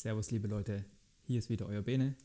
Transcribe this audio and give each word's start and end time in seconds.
Servus, 0.00 0.30
liebe 0.30 0.48
Leute, 0.48 0.86
hier 1.26 1.38
ist 1.38 1.50
wieder 1.50 1.66
euer 1.66 1.82
Bene. 1.82 2.16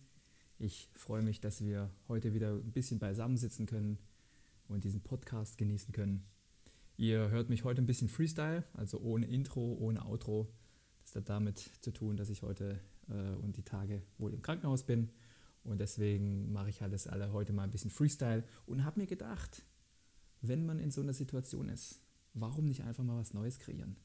Ich 0.60 0.88
freue 0.94 1.22
mich, 1.22 1.42
dass 1.42 1.62
wir 1.62 1.92
heute 2.08 2.34
wieder 2.34 2.54
ein 2.54 2.72
bisschen 2.72 3.00
beisammen 3.00 3.36
sitzen 3.36 3.66
können 3.66 3.98
und 4.70 4.86
diesen 4.86 5.02
Podcast 5.02 5.58
genießen 5.58 5.92
können. 5.92 6.24
Ihr 6.96 7.30
hört 7.32 7.50
mich 7.50 7.66
heute 7.66 7.82
ein 7.82 7.86
bisschen 7.86 8.08
Freestyle, 8.08 8.64
also 8.76 9.02
ohne 9.02 9.26
Intro, 9.26 9.74
ohne 9.78 10.06
Outro. 10.06 10.48
Das 11.04 11.18
hat 11.18 11.28
damit 11.28 11.70
zu 11.82 11.92
tun, 11.92 12.16
dass 12.16 12.30
ich 12.30 12.44
heute 12.44 12.80
äh, 13.10 13.36
und 13.44 13.58
die 13.58 13.64
Tage 13.64 14.02
wohl 14.20 14.34
im 14.34 14.42
Krankenhaus 14.42 14.84
bin 14.84 15.10
und 15.66 15.82
deswegen 15.82 16.54
mache 16.54 16.70
ich 16.70 16.82
alles 16.82 17.08
alle 17.08 17.34
heute 17.34 17.52
mal 17.52 17.64
ein 17.64 17.72
bisschen 17.72 17.92
Freestyle 17.92 18.46
und 18.68 18.86
habe 18.86 19.02
mir 19.02 19.06
gedacht, 19.06 19.66
wenn 20.40 20.66
man 20.66 20.80
in 20.80 20.92
so 20.92 21.02
einer 21.02 21.12
Situation 21.12 21.68
ist, 21.68 22.00
warum 22.36 22.68
nicht 22.68 22.84
einfach 22.86 23.04
mal 23.04 23.20
was 23.20 23.34
Neues 23.34 23.60
kreieren? 23.60 23.98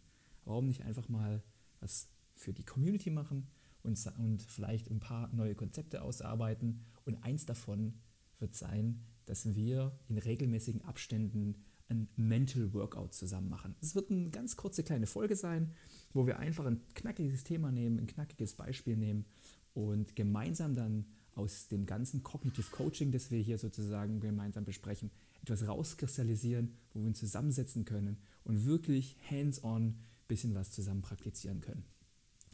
Warum 0.44 0.66
nicht 0.66 0.82
einfach 0.82 1.08
mal 1.08 1.40
was 1.78 2.08
für 2.34 2.52
die 2.52 2.64
Community 2.64 3.10
machen 3.10 3.46
und, 3.82 3.98
und 4.18 4.42
vielleicht 4.42 4.90
ein 4.90 5.00
paar 5.00 5.32
neue 5.32 5.54
Konzepte 5.54 6.02
ausarbeiten. 6.02 6.80
Und 7.04 7.22
eins 7.24 7.46
davon 7.46 7.94
wird 8.38 8.54
sein, 8.54 9.00
dass 9.26 9.54
wir 9.54 9.98
in 10.08 10.18
regelmäßigen 10.18 10.82
Abständen 10.82 11.62
ein 11.88 12.08
Mental 12.16 12.72
Workout 12.72 13.14
zusammen 13.14 13.48
machen. 13.48 13.74
Es 13.80 13.94
wird 13.94 14.10
eine 14.10 14.30
ganz 14.30 14.56
kurze 14.56 14.82
kleine 14.82 15.06
Folge 15.06 15.36
sein, 15.36 15.72
wo 16.12 16.26
wir 16.26 16.38
einfach 16.38 16.66
ein 16.66 16.80
knackiges 16.94 17.44
Thema 17.44 17.72
nehmen, 17.72 17.98
ein 17.98 18.06
knackiges 18.06 18.54
Beispiel 18.54 18.96
nehmen 18.96 19.24
und 19.74 20.14
gemeinsam 20.16 20.74
dann 20.74 21.06
aus 21.34 21.68
dem 21.68 21.86
ganzen 21.86 22.22
Cognitive 22.22 22.70
Coaching, 22.70 23.12
das 23.12 23.30
wir 23.30 23.40
hier 23.40 23.58
sozusagen 23.58 24.20
gemeinsam 24.20 24.64
besprechen, 24.64 25.10
etwas 25.42 25.66
rauskristallisieren, 25.66 26.74
wo 26.92 27.00
wir 27.00 27.08
uns 27.08 27.18
zusammensetzen 27.18 27.84
können 27.84 28.18
und 28.44 28.66
wirklich 28.66 29.16
hands-on 29.28 29.82
ein 29.82 29.98
bisschen 30.28 30.54
was 30.54 30.70
zusammen 30.70 31.02
praktizieren 31.02 31.60
können. 31.60 31.84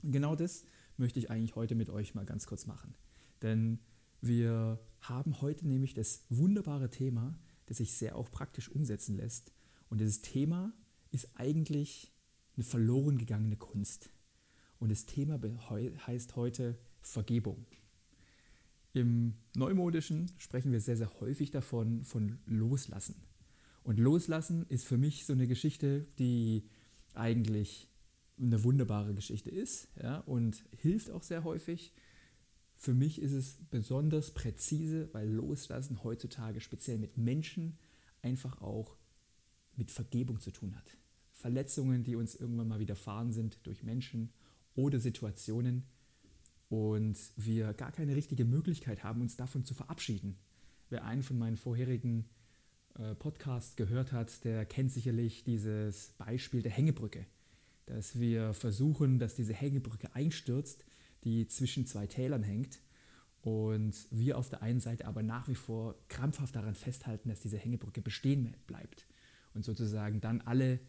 Und 0.02 0.12
genau 0.12 0.36
das 0.36 0.64
möchte 0.96 1.18
ich 1.18 1.30
eigentlich 1.30 1.56
heute 1.56 1.74
mit 1.74 1.90
euch 1.90 2.14
mal 2.14 2.24
ganz 2.24 2.46
kurz 2.46 2.66
machen. 2.66 2.94
Denn 3.42 3.78
wir 4.20 4.80
haben 5.00 5.40
heute 5.40 5.66
nämlich 5.66 5.94
das 5.94 6.24
wunderbare 6.28 6.90
Thema, 6.90 7.38
das 7.66 7.78
sich 7.78 7.92
sehr 7.92 8.16
auch 8.16 8.30
praktisch 8.30 8.70
umsetzen 8.70 9.16
lässt. 9.16 9.52
Und 9.88 10.00
dieses 10.00 10.22
Thema 10.22 10.72
ist 11.10 11.28
eigentlich 11.34 12.12
eine 12.56 12.64
verloren 12.64 13.18
gegangene 13.18 13.56
Kunst. 13.56 14.10
Und 14.78 14.90
das 14.90 15.06
Thema 15.06 15.40
heißt 16.06 16.36
heute 16.36 16.78
Vergebung. 17.02 17.66
Im 18.92 19.34
Neumodischen 19.54 20.30
sprechen 20.38 20.72
wir 20.72 20.80
sehr, 20.80 20.96
sehr 20.96 21.20
häufig 21.20 21.50
davon, 21.50 22.04
von 22.04 22.38
Loslassen. 22.46 23.16
Und 23.84 23.98
Loslassen 23.98 24.66
ist 24.68 24.86
für 24.86 24.96
mich 24.96 25.26
so 25.26 25.34
eine 25.34 25.46
Geschichte, 25.46 26.06
die 26.18 26.64
eigentlich 27.14 27.88
eine 28.38 28.62
wunderbare 28.64 29.14
Geschichte 29.14 29.50
ist 29.50 29.88
ja, 30.02 30.18
und 30.20 30.62
hilft 30.76 31.10
auch 31.10 31.22
sehr 31.22 31.44
häufig. 31.44 31.92
Für 32.76 32.92
mich 32.92 33.20
ist 33.22 33.32
es 33.32 33.56
besonders 33.70 34.32
präzise, 34.32 35.08
weil 35.12 35.28
Loslassen 35.28 36.02
heutzutage 36.04 36.60
speziell 36.60 36.98
mit 36.98 37.16
Menschen 37.16 37.78
einfach 38.22 38.60
auch 38.60 38.96
mit 39.76 39.90
Vergebung 39.90 40.40
zu 40.40 40.50
tun 40.50 40.76
hat. 40.76 40.96
Verletzungen, 41.32 42.04
die 42.04 42.16
uns 42.16 42.34
irgendwann 42.34 42.68
mal 42.68 42.80
widerfahren 42.80 43.32
sind 43.32 43.58
durch 43.66 43.82
Menschen 43.82 44.32
oder 44.74 45.00
Situationen 45.00 45.84
und 46.68 47.16
wir 47.36 47.72
gar 47.72 47.92
keine 47.92 48.16
richtige 48.16 48.44
Möglichkeit 48.44 49.04
haben, 49.04 49.20
uns 49.20 49.36
davon 49.36 49.64
zu 49.64 49.74
verabschieden. 49.74 50.38
Wer 50.88 51.04
einen 51.04 51.22
von 51.22 51.38
meinen 51.38 51.56
vorherigen 51.56 52.28
äh, 52.98 53.14
Podcasts 53.14 53.76
gehört 53.76 54.12
hat, 54.12 54.44
der 54.44 54.66
kennt 54.66 54.92
sicherlich 54.92 55.44
dieses 55.44 56.10
Beispiel 56.18 56.62
der 56.62 56.72
Hängebrücke 56.72 57.26
dass 57.86 58.18
wir 58.18 58.52
versuchen, 58.52 59.18
dass 59.18 59.34
diese 59.34 59.54
Hängebrücke 59.54 60.14
einstürzt, 60.14 60.84
die 61.24 61.46
zwischen 61.46 61.86
zwei 61.86 62.06
Tälern 62.06 62.42
hängt. 62.42 62.80
Und 63.40 63.94
wir 64.10 64.38
auf 64.38 64.48
der 64.48 64.62
einen 64.62 64.80
Seite 64.80 65.06
aber 65.06 65.22
nach 65.22 65.48
wie 65.48 65.54
vor 65.54 65.96
krampfhaft 66.08 66.56
daran 66.56 66.74
festhalten, 66.74 67.28
dass 67.28 67.40
diese 67.40 67.58
Hängebrücke 67.58 68.02
bestehen 68.02 68.56
bleibt. 68.66 69.06
Und 69.54 69.64
sozusagen 69.64 70.20
dann 70.20 70.40
alle 70.40 70.80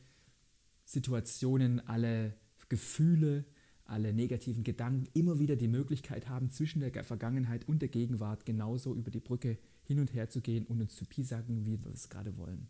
Situationen, 0.84 1.88
alle 1.88 2.34
Gefühle, 2.70 3.46
alle 3.86 4.14
negativen 4.14 4.64
Gedanken 4.64 5.08
immer 5.14 5.40
wieder 5.40 5.56
die 5.56 5.68
Möglichkeit 5.68 6.28
haben, 6.28 6.50
zwischen 6.50 6.82
der 6.82 7.04
Vergangenheit 7.04 7.68
und 7.68 7.82
der 7.82 7.90
Gegenwart 7.90 8.46
genauso 8.46 8.96
über 8.96 9.12
die 9.12 9.20
Brücke 9.20 9.58
hin 9.84 10.00
und 10.00 10.14
her 10.14 10.30
zu 10.30 10.42
gehen 10.42 10.66
und 10.66 10.82
uns 10.82 10.96
zu 10.96 11.06
piesacken, 11.06 11.66
wie 11.66 11.84
wir 11.84 11.92
es 11.92 12.10
gerade 12.10 12.38
wollen. 12.38 12.68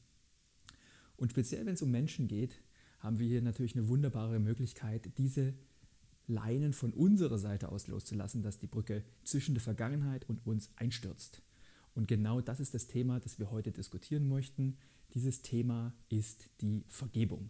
Und 1.16 1.32
speziell, 1.32 1.66
wenn 1.66 1.74
es 1.74 1.82
um 1.82 1.90
Menschen 1.90 2.28
geht, 2.28 2.62
haben 3.00 3.20
wir 3.20 3.28
hier 3.28 3.42
natürlich 3.42 3.76
eine 3.76 3.88
wunderbare 3.88 4.40
Möglichkeit, 4.40 5.18
diese 5.18 5.54
Leinen 6.28 6.74
von 6.74 6.92
unserer 6.92 7.38
Seite 7.38 7.70
aus 7.70 7.88
loszulassen, 7.88 8.44
dass 8.44 8.60
die 8.60 8.68
Brücke 8.68 9.04
zwischen 9.24 9.56
der 9.56 9.62
Vergangenheit 9.62 10.28
und 10.28 10.46
uns 10.46 10.72
einstürzt. 10.76 11.42
Und 11.96 12.08
genau 12.08 12.42
das 12.42 12.60
ist 12.60 12.74
das 12.74 12.88
Thema, 12.88 13.20
das 13.20 13.40
wir 13.40 13.50
heute 13.50 13.72
diskutieren 13.72 14.28
möchten. 14.28 14.78
Dieses 15.14 15.42
Thema 15.42 15.94
ist 16.10 16.50
die 16.62 16.84
Vergebung. 16.88 17.50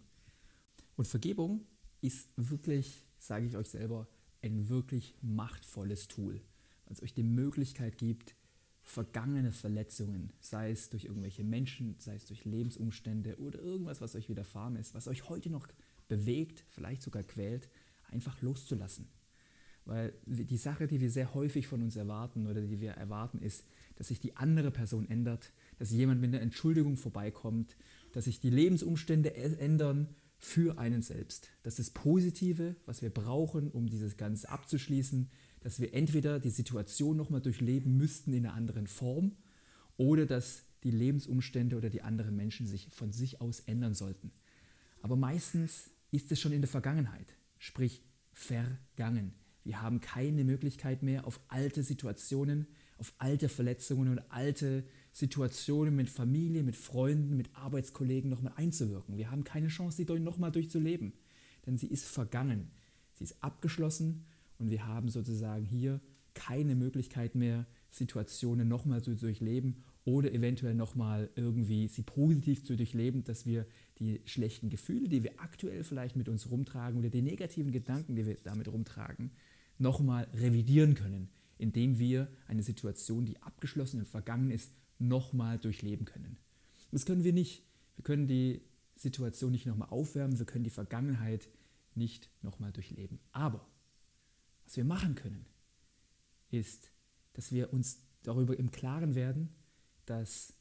Und 0.96 1.06
Vergebung 1.06 1.66
ist 2.00 2.28
wirklich, 2.36 3.04
sage 3.18 3.46
ich 3.46 3.56
euch 3.56 3.68
selber, 3.68 4.08
ein 4.42 4.68
wirklich 4.68 5.16
machtvolles 5.20 6.08
Tool, 6.08 6.40
weil 6.86 6.94
es 6.94 7.02
euch 7.02 7.14
die 7.14 7.24
Möglichkeit 7.24 7.98
gibt, 7.98 8.36
vergangene 8.88 9.52
Verletzungen, 9.52 10.32
sei 10.40 10.70
es 10.70 10.88
durch 10.88 11.04
irgendwelche 11.04 11.44
Menschen, 11.44 11.96
sei 11.98 12.14
es 12.14 12.24
durch 12.24 12.46
Lebensumstände 12.46 13.38
oder 13.38 13.60
irgendwas, 13.60 14.00
was 14.00 14.14
euch 14.14 14.30
widerfahren 14.30 14.76
ist, 14.76 14.94
was 14.94 15.08
euch 15.08 15.28
heute 15.28 15.50
noch 15.50 15.68
bewegt, 16.08 16.64
vielleicht 16.70 17.02
sogar 17.02 17.22
quält, 17.22 17.68
einfach 18.10 18.40
loszulassen. 18.40 19.06
Weil 19.84 20.14
die 20.26 20.56
Sache, 20.56 20.86
die 20.86 21.02
wir 21.02 21.10
sehr 21.10 21.34
häufig 21.34 21.66
von 21.66 21.82
uns 21.82 21.96
erwarten 21.96 22.46
oder 22.46 22.62
die 22.62 22.80
wir 22.80 22.92
erwarten, 22.92 23.40
ist, 23.40 23.64
dass 23.96 24.08
sich 24.08 24.20
die 24.20 24.36
andere 24.36 24.70
Person 24.70 25.08
ändert, 25.08 25.52
dass 25.78 25.90
jemand 25.90 26.22
mit 26.22 26.34
einer 26.34 26.42
Entschuldigung 26.42 26.96
vorbeikommt, 26.96 27.76
dass 28.12 28.24
sich 28.24 28.40
die 28.40 28.50
Lebensumstände 28.50 29.34
ändern 29.34 30.08
für 30.38 30.78
einen 30.78 31.02
selbst. 31.02 31.50
Das 31.62 31.78
ist 31.78 31.94
das 31.94 32.02
Positive, 32.02 32.74
was 32.86 33.02
wir 33.02 33.10
brauchen, 33.10 33.70
um 33.70 33.86
dieses 33.86 34.16
Ganze 34.16 34.48
abzuschließen, 34.48 35.28
dass 35.60 35.80
wir 35.80 35.94
entweder 35.94 36.40
die 36.40 36.50
Situation 36.50 37.16
nochmal 37.16 37.40
durchleben 37.40 37.96
müssten 37.96 38.32
in 38.32 38.46
einer 38.46 38.54
anderen 38.54 38.86
Form 38.86 39.32
oder 39.96 40.26
dass 40.26 40.62
die 40.84 40.90
Lebensumstände 40.90 41.76
oder 41.76 41.90
die 41.90 42.02
anderen 42.02 42.36
Menschen 42.36 42.66
sich 42.66 42.88
von 42.90 43.12
sich 43.12 43.40
aus 43.40 43.60
ändern 43.60 43.94
sollten. 43.94 44.30
Aber 45.02 45.16
meistens 45.16 45.90
ist 46.10 46.30
es 46.32 46.40
schon 46.40 46.52
in 46.52 46.60
der 46.60 46.68
Vergangenheit, 46.68 47.34
sprich 47.58 48.02
vergangen. 48.32 49.34
Wir 49.64 49.82
haben 49.82 50.00
keine 50.00 50.44
Möglichkeit 50.44 51.02
mehr, 51.02 51.26
auf 51.26 51.40
alte 51.48 51.82
Situationen, 51.82 52.66
auf 52.96 53.12
alte 53.18 53.48
Verletzungen 53.48 54.08
und 54.08 54.18
alte 54.30 54.84
Situationen 55.12 55.94
mit 55.94 56.08
Familie, 56.08 56.62
mit 56.62 56.76
Freunden, 56.76 57.36
mit 57.36 57.54
Arbeitskollegen 57.54 58.30
nochmal 58.30 58.54
einzuwirken. 58.56 59.16
Wir 59.16 59.30
haben 59.30 59.44
keine 59.44 59.68
Chance, 59.68 59.96
sie 59.98 60.20
nochmal 60.20 60.52
durchzuleben, 60.52 61.12
denn 61.66 61.76
sie 61.76 61.88
ist 61.88 62.06
vergangen. 62.06 62.70
Sie 63.14 63.24
ist 63.24 63.42
abgeschlossen 63.42 64.24
und 64.58 64.70
wir 64.70 64.86
haben 64.86 65.08
sozusagen 65.08 65.64
hier 65.64 66.00
keine 66.34 66.74
Möglichkeit 66.74 67.34
mehr, 67.34 67.66
Situationen 67.90 68.68
nochmal 68.68 69.02
zu 69.02 69.14
durchleben 69.14 69.82
oder 70.04 70.32
eventuell 70.32 70.74
nochmal 70.74 71.30
irgendwie 71.36 71.88
sie 71.88 72.02
positiv 72.02 72.64
zu 72.64 72.76
durchleben, 72.76 73.24
dass 73.24 73.46
wir 73.46 73.66
die 73.98 74.20
schlechten 74.24 74.70
Gefühle, 74.70 75.08
die 75.08 75.22
wir 75.22 75.40
aktuell 75.40 75.84
vielleicht 75.84 76.16
mit 76.16 76.28
uns 76.28 76.50
rumtragen 76.50 76.98
oder 76.98 77.10
die 77.10 77.22
negativen 77.22 77.72
Gedanken, 77.72 78.14
die 78.14 78.26
wir 78.26 78.36
damit 78.42 78.68
rumtragen, 78.68 79.30
nochmal 79.78 80.28
revidieren 80.34 80.94
können, 80.94 81.28
indem 81.58 81.98
wir 81.98 82.28
eine 82.46 82.62
Situation, 82.62 83.24
die 83.24 83.40
abgeschlossen 83.42 84.00
und 84.00 84.08
vergangen 84.08 84.50
ist, 84.50 84.72
nochmal 84.98 85.58
durchleben 85.58 86.04
können. 86.04 86.36
Das 86.90 87.04
können 87.04 87.24
wir 87.24 87.32
nicht. 87.32 87.62
Wir 87.96 88.04
können 88.04 88.28
die 88.28 88.62
Situation 88.96 89.52
nicht 89.52 89.66
nochmal 89.66 89.88
aufwärmen, 89.90 90.38
wir 90.38 90.46
können 90.46 90.64
die 90.64 90.70
Vergangenheit 90.70 91.48
nicht 91.94 92.30
nochmal 92.42 92.72
durchleben. 92.72 93.18
Aber 93.32 93.66
was 94.68 94.76
wir 94.76 94.84
machen 94.84 95.14
können, 95.14 95.46
ist, 96.50 96.92
dass 97.32 97.52
wir 97.52 97.72
uns 97.72 98.02
darüber 98.22 98.58
im 98.58 98.70
Klaren 98.70 99.14
werden, 99.14 99.48
dass 100.04 100.52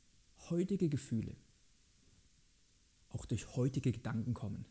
heutige 0.50 0.88
Gefühle 0.88 1.36
auch 3.10 3.26
durch 3.26 3.58
heutige 3.58 3.92
Gedanken 3.92 4.34
kommen. 4.34 4.66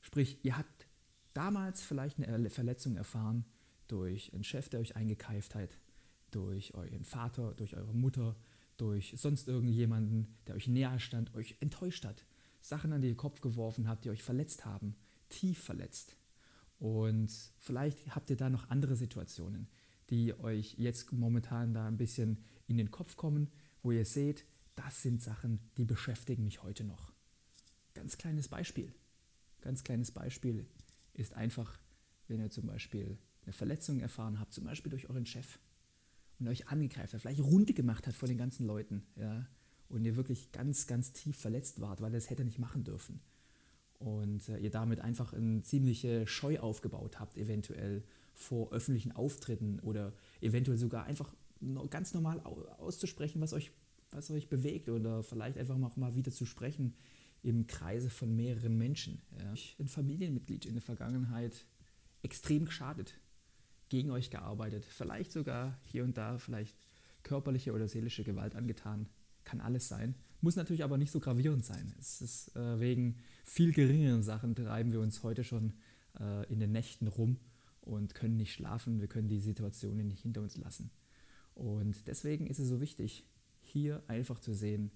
Sprich, 0.00 0.44
ihr 0.44 0.58
habt 0.58 0.88
damals 1.34 1.82
vielleicht 1.82 2.18
eine 2.18 2.50
Verletzung 2.50 2.96
erfahren 2.96 3.44
durch 3.86 4.34
einen 4.34 4.42
Chef, 4.42 4.68
der 4.68 4.80
euch 4.80 4.96
eingekeift 4.96 5.54
hat, 5.54 5.78
durch 6.32 6.74
euren 6.74 7.04
Vater, 7.04 7.54
durch 7.54 7.76
eure 7.76 7.94
Mutter, 7.94 8.34
durch 8.76 9.14
sonst 9.16 9.46
irgendjemanden, 9.46 10.34
der 10.48 10.56
euch 10.56 10.66
näher 10.66 10.98
stand, 10.98 11.32
euch 11.34 11.56
enttäuscht 11.60 12.04
hat, 12.04 12.24
Sachen 12.60 12.92
an 12.92 13.02
den 13.02 13.16
Kopf 13.16 13.40
geworfen 13.40 13.86
hat, 13.86 14.04
die 14.04 14.10
euch 14.10 14.24
verletzt 14.24 14.64
haben, 14.64 14.96
tief 15.28 15.62
verletzt. 15.62 16.16
Und 16.78 17.30
vielleicht 17.58 18.14
habt 18.14 18.30
ihr 18.30 18.36
da 18.36 18.50
noch 18.50 18.70
andere 18.70 18.96
Situationen, 18.96 19.68
die 20.10 20.38
euch 20.38 20.74
jetzt 20.78 21.12
momentan 21.12 21.74
da 21.74 21.86
ein 21.86 21.96
bisschen 21.96 22.44
in 22.66 22.76
den 22.78 22.90
Kopf 22.90 23.16
kommen, 23.16 23.50
wo 23.82 23.90
ihr 23.90 24.04
seht, 24.04 24.44
das 24.76 25.02
sind 25.02 25.20
Sachen, 25.22 25.58
die 25.76 25.84
beschäftigen 25.84 26.44
mich 26.44 26.62
heute 26.62 26.84
noch. 26.84 27.12
Ganz 27.94 28.16
kleines 28.16 28.48
Beispiel. 28.48 28.94
Ganz 29.60 29.82
kleines 29.82 30.12
Beispiel 30.12 30.66
ist 31.14 31.34
einfach, 31.34 31.78
wenn 32.28 32.40
ihr 32.40 32.50
zum 32.50 32.66
Beispiel 32.66 33.18
eine 33.42 33.52
Verletzung 33.52 33.98
erfahren 33.98 34.38
habt, 34.38 34.54
zum 34.54 34.64
Beispiel 34.64 34.90
durch 34.90 35.10
euren 35.10 35.26
Chef 35.26 35.58
und 36.38 36.46
euch 36.46 36.68
angegreift 36.68 37.14
hat, 37.14 37.20
vielleicht 37.20 37.40
Runde 37.40 37.74
gemacht 37.74 38.06
hat 38.06 38.14
von 38.14 38.28
den 38.28 38.38
ganzen 38.38 38.66
Leuten, 38.66 39.04
ja, 39.16 39.46
und 39.88 40.04
ihr 40.04 40.16
wirklich 40.16 40.52
ganz, 40.52 40.86
ganz 40.86 41.12
tief 41.12 41.38
verletzt 41.38 41.80
wart, 41.80 42.00
weil 42.00 42.12
er 42.12 42.18
es 42.18 42.30
hätte 42.30 42.44
nicht 42.44 42.58
machen 42.58 42.84
dürfen. 42.84 43.20
Und 43.98 44.48
äh, 44.48 44.58
ihr 44.58 44.70
damit 44.70 45.00
einfach 45.00 45.32
eine 45.32 45.62
ziemliche 45.62 46.26
Scheu 46.26 46.60
aufgebaut 46.60 47.18
habt, 47.18 47.36
eventuell 47.36 48.04
vor 48.34 48.72
öffentlichen 48.72 49.12
Auftritten 49.12 49.80
oder 49.80 50.12
eventuell 50.40 50.78
sogar 50.78 51.04
einfach 51.04 51.34
ganz 51.90 52.14
normal 52.14 52.40
auszusprechen, 52.78 53.40
was 53.40 53.52
euch, 53.52 53.72
was 54.10 54.30
euch 54.30 54.48
bewegt 54.48 54.88
oder 54.88 55.24
vielleicht 55.24 55.58
einfach 55.58 55.80
auch 55.82 55.96
mal 55.96 56.14
wieder 56.14 56.30
zu 56.30 56.46
sprechen 56.46 56.94
im 57.42 57.66
Kreise 57.66 58.10
von 58.10 58.34
mehreren 58.34 58.76
Menschen. 58.78 59.20
Ja. 59.38 59.54
Ein 59.78 59.88
Familienmitglied 59.88 60.66
in 60.66 60.74
der 60.74 60.82
Vergangenheit 60.82 61.64
extrem 62.22 62.64
geschadet, 62.64 63.14
gegen 63.88 64.10
euch 64.10 64.30
gearbeitet, 64.30 64.84
vielleicht 64.84 65.32
sogar 65.32 65.76
hier 65.90 66.04
und 66.04 66.16
da 66.16 66.38
vielleicht 66.38 66.76
körperliche 67.22 67.72
oder 67.72 67.88
seelische 67.88 68.24
Gewalt 68.24 68.54
angetan. 68.54 69.08
Kann 69.44 69.60
alles 69.60 69.88
sein. 69.88 70.14
Muss 70.40 70.56
natürlich 70.56 70.84
aber 70.84 70.98
nicht 70.98 71.10
so 71.10 71.20
gravierend 71.20 71.64
sein. 71.64 71.92
Es 71.98 72.20
ist 72.20 72.54
äh, 72.56 72.78
wegen 72.78 73.16
viel 73.44 73.72
geringeren 73.72 74.22
Sachen 74.22 74.54
treiben 74.54 74.92
wir 74.92 75.00
uns 75.00 75.22
heute 75.22 75.42
schon 75.42 75.72
äh, 76.20 76.46
in 76.52 76.60
den 76.60 76.70
Nächten 76.70 77.08
rum 77.08 77.38
und 77.80 78.14
können 78.14 78.36
nicht 78.36 78.52
schlafen. 78.52 79.00
Wir 79.00 79.08
können 79.08 79.28
die 79.28 79.40
Situationen 79.40 80.06
nicht 80.06 80.22
hinter 80.22 80.42
uns 80.42 80.56
lassen. 80.56 80.90
Und 81.54 82.06
deswegen 82.06 82.46
ist 82.46 82.60
es 82.60 82.68
so 82.68 82.80
wichtig, 82.80 83.26
hier 83.60 84.02
einfach 84.06 84.38
zu 84.38 84.54
sehen, 84.54 84.92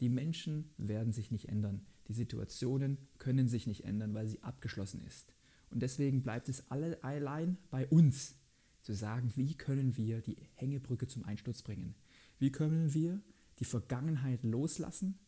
die 0.00 0.10
Menschen 0.10 0.70
werden 0.76 1.12
sich 1.12 1.30
nicht 1.30 1.48
ändern. 1.48 1.86
Die 2.08 2.12
Situationen 2.12 2.98
können 3.18 3.48
sich 3.48 3.66
nicht 3.66 3.84
ändern, 3.84 4.12
weil 4.12 4.26
sie 4.26 4.42
abgeschlossen 4.42 5.02
ist. 5.06 5.32
Und 5.70 5.80
deswegen 5.80 6.22
bleibt 6.22 6.48
es 6.48 6.70
alle 6.70 7.02
allein 7.02 7.56
bei 7.70 7.86
uns 7.86 8.34
zu 8.82 8.92
sagen, 8.92 9.32
wie 9.36 9.54
können 9.54 9.96
wir 9.96 10.20
die 10.20 10.36
Hängebrücke 10.54 11.06
zum 11.06 11.24
Einsturz 11.24 11.62
bringen? 11.62 11.94
Wie 12.38 12.50
können 12.50 12.92
wir 12.92 13.22
die 13.62 13.68
Vergangenheit 13.68 14.42
loslassen? 14.42 15.20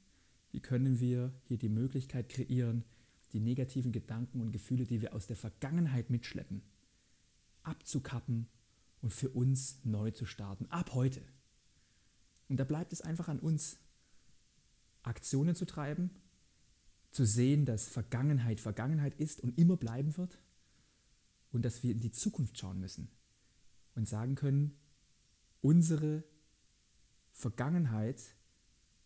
Wie 0.50 0.58
können 0.58 0.98
wir 0.98 1.32
hier 1.44 1.56
die 1.56 1.69
Möglichkeit 1.69 2.28
kreieren, 2.28 2.82
die 3.32 3.38
negativen 3.38 3.92
Gedanken 3.92 4.40
und 4.40 4.50
Gefühle, 4.50 4.86
die 4.86 5.00
wir 5.00 5.14
aus 5.14 5.28
der 5.28 5.36
Vergangenheit 5.36 6.10
mitschleppen, 6.10 6.62
abzukappen 7.62 8.48
und 9.02 9.12
für 9.12 9.28
uns 9.28 9.78
neu 9.84 10.10
zu 10.10 10.26
starten, 10.26 10.66
ab 10.66 10.94
heute. 10.94 11.22
Und 12.48 12.56
da 12.56 12.64
bleibt 12.64 12.92
es 12.92 13.02
einfach 13.02 13.28
an 13.28 13.38
uns, 13.38 13.78
Aktionen 15.04 15.54
zu 15.54 15.64
treiben, 15.64 16.10
zu 17.12 17.25
sehen, 17.25 17.66
dass 17.66 17.86
Vergangenheit 17.86 18.58
Vergangenheit 18.58 19.14
ist 19.14 19.38
und 19.38 19.56
immer 19.56 19.76
bleiben 19.76 20.16
wird 20.16 20.38
und 21.52 21.64
dass 21.64 21.84
wir 21.84 21.92
in 21.92 22.00
die 22.00 22.10
Zukunft 22.10 22.58
schauen 22.58 22.81
müssen 22.81 23.12
und 23.94 24.08
sagen 24.08 24.34
können, 24.34 24.76
unsere 25.60 26.25
Vergangenheit 27.34 28.34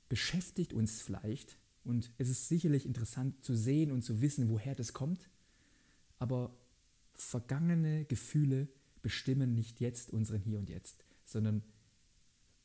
beschäftigt 0.09 0.73
uns 0.73 1.03
vielleicht 1.03 1.59
und 1.83 2.13
es 2.19 2.29
ist 2.29 2.49
sicherlich 2.49 2.87
interessant 2.87 3.43
zu 3.43 3.57
sehen 3.57 3.91
und 3.91 4.03
zu 4.03 4.21
wissen, 4.21 4.51
woher 4.51 4.75
das 4.75 4.93
kommt, 4.93 5.31
aber 6.19 6.55
vergangene 7.15 8.05
Gefühle 8.05 8.69
bestimmen 9.03 9.55
nicht 9.55 9.81
jetzt 9.81 10.11
unseren 10.13 10.43
Hier 10.43 10.59
und 10.59 10.69
Jetzt, 10.69 11.05
sondern 11.25 11.63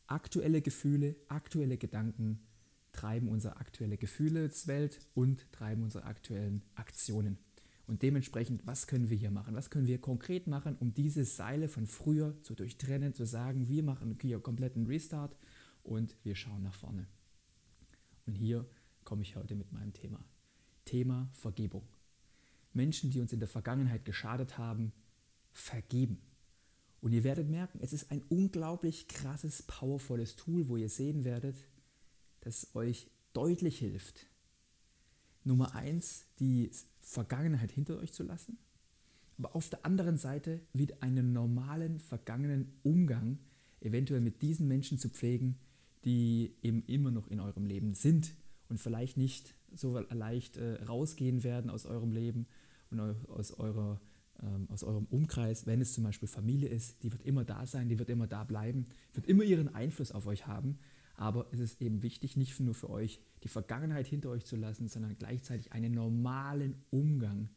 aktuelle 0.07 0.61
Gefühle, 0.61 1.15
aktuelle 1.29 1.77
Gedanken 1.77 2.45
treiben 2.91 3.29
unsere 3.29 3.57
aktuelle 3.57 3.97
Gefühlswelt 3.97 4.99
und 5.13 5.51
treiben 5.51 5.83
unsere 5.83 6.03
aktuellen 6.03 6.61
Aktionen. 6.75 7.37
Und 7.85 8.01
dementsprechend, 8.01 8.65
was 8.65 8.87
können 8.87 9.09
wir 9.09 9.17
hier 9.17 9.31
machen? 9.31 9.55
Was 9.55 9.69
können 9.69 9.87
wir 9.87 9.99
konkret 9.99 10.47
machen, 10.47 10.77
um 10.79 10.93
diese 10.93 11.25
Seile 11.25 11.67
von 11.67 11.87
früher 11.87 12.41
zu 12.41 12.55
durchtrennen, 12.55 13.13
zu 13.13 13.25
sagen, 13.25 13.67
wir 13.67 13.83
machen 13.83 14.17
hier 14.21 14.39
kompletten 14.39 14.85
Restart 14.85 15.35
und 15.83 16.15
wir 16.23 16.35
schauen 16.35 16.63
nach 16.63 16.73
vorne. 16.73 17.07
Und 18.25 18.35
hier 18.35 18.65
komme 19.03 19.21
ich 19.21 19.35
heute 19.35 19.55
mit 19.55 19.71
meinem 19.71 19.93
Thema. 19.93 20.23
Thema 20.85 21.29
Vergebung. 21.33 21.87
Menschen, 22.73 23.11
die 23.11 23.19
uns 23.19 23.33
in 23.33 23.39
der 23.39 23.47
Vergangenheit 23.47 24.05
geschadet 24.05 24.57
haben, 24.57 24.93
vergeben. 25.51 26.19
Und 27.01 27.11
ihr 27.11 27.23
werdet 27.23 27.49
merken, 27.49 27.79
es 27.81 27.93
ist 27.93 28.11
ein 28.11 28.23
unglaublich 28.29 29.07
krasses, 29.07 29.63
powervolles 29.63 30.35
Tool, 30.35 30.69
wo 30.69 30.77
ihr 30.77 30.89
sehen 30.89 31.25
werdet, 31.25 31.57
das 32.41 32.73
euch 32.75 33.11
deutlich 33.33 33.79
hilft. 33.79 34.27
Nummer 35.43 35.75
eins, 35.75 36.25
die 36.39 36.71
Vergangenheit 37.01 37.71
hinter 37.71 37.97
euch 37.97 38.13
zu 38.13 38.23
lassen, 38.23 38.57
aber 39.37 39.55
auf 39.55 39.69
der 39.69 39.85
anderen 39.85 40.17
Seite 40.17 40.61
wieder 40.71 40.95
einen 41.01 41.33
normalen 41.33 41.99
vergangenen 41.99 42.71
Umgang 42.83 43.39
eventuell 43.81 44.21
mit 44.21 44.41
diesen 44.41 44.67
Menschen 44.67 44.97
zu 44.97 45.09
pflegen, 45.09 45.59
die 46.05 46.55
eben 46.61 46.83
immer 46.83 47.11
noch 47.11 47.27
in 47.27 47.39
eurem 47.39 47.65
Leben 47.65 47.93
sind 47.93 48.35
und 48.69 48.79
vielleicht 48.79 49.17
nicht 49.17 49.55
so 49.73 49.99
leicht 50.09 50.57
äh, 50.57 50.83
rausgehen 50.83 51.43
werden 51.43 51.69
aus 51.69 51.85
eurem 51.85 52.11
Leben 52.11 52.47
und 52.91 52.99
aus, 52.99 53.51
eurer, 53.53 53.99
ähm, 54.41 54.67
aus 54.69 54.83
eurem 54.83 55.05
Umkreis, 55.05 55.65
wenn 55.65 55.81
es 55.81 55.93
zum 55.93 56.03
Beispiel 56.03 56.27
Familie 56.27 56.69
ist, 56.69 57.03
die 57.03 57.11
wird 57.11 57.23
immer 57.23 57.43
da 57.43 57.65
sein, 57.65 57.89
die 57.89 57.99
wird 57.99 58.09
immer 58.09 58.27
da 58.27 58.43
bleiben, 58.43 58.85
wird 59.13 59.27
immer 59.27 59.43
ihren 59.43 59.73
Einfluss 59.73 60.11
auf 60.11 60.27
euch 60.27 60.47
haben. 60.47 60.79
Aber 61.15 61.47
es 61.51 61.59
ist 61.59 61.81
eben 61.81 62.01
wichtig, 62.01 62.37
nicht 62.37 62.59
nur 62.59 62.73
für 62.73 62.89
euch 62.89 63.19
die 63.43 63.47
Vergangenheit 63.47 64.07
hinter 64.07 64.29
euch 64.29 64.45
zu 64.45 64.55
lassen, 64.55 64.87
sondern 64.89 65.15
gleichzeitig 65.17 65.71
einen 65.71 65.93
normalen 65.93 66.83
Umgang 66.89 67.49